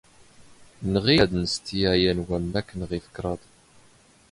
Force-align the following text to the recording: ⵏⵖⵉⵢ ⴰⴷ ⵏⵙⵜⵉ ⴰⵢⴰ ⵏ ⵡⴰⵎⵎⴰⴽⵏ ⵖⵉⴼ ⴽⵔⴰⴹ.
ⵏⵖⵉⵢ 0.93 1.19
ⴰⴷ 1.23 1.31
ⵏⵙⵜⵉ 1.43 1.79
ⴰⵢⴰ 1.91 2.07
ⵏ 2.09 2.13
ⵡⴰⵎⵎⴰⴽⵏ 2.27 2.61
ⵖⵉⴼ 2.89 2.99
ⴽⵔⴰⴹ. 3.15 3.41